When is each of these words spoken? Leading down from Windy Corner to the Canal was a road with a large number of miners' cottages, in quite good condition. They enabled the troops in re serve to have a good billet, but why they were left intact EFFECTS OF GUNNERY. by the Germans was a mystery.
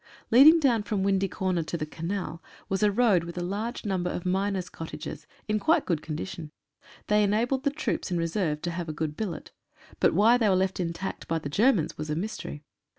Leading 0.31 0.59
down 0.59 0.81
from 0.81 1.03
Windy 1.03 1.27
Corner 1.27 1.61
to 1.61 1.77
the 1.77 1.85
Canal 1.85 2.41
was 2.69 2.81
a 2.81 2.91
road 2.91 3.23
with 3.23 3.37
a 3.37 3.43
large 3.43 3.85
number 3.85 4.09
of 4.09 4.25
miners' 4.25 4.67
cottages, 4.67 5.27
in 5.47 5.59
quite 5.59 5.85
good 5.85 6.01
condition. 6.01 6.49
They 7.05 7.21
enabled 7.21 7.65
the 7.65 7.69
troops 7.69 8.09
in 8.09 8.17
re 8.17 8.25
serve 8.25 8.63
to 8.63 8.71
have 8.71 8.89
a 8.89 8.93
good 8.93 9.15
billet, 9.15 9.51
but 9.99 10.15
why 10.15 10.37
they 10.37 10.49
were 10.49 10.55
left 10.55 10.79
intact 10.79 11.25
EFFECTS 11.25 11.25
OF 11.25 11.27
GUNNERY. 11.29 11.39
by 11.39 11.43
the 11.43 11.49
Germans 11.49 11.97
was 11.99 12.09
a 12.09 12.15
mystery. 12.15 12.63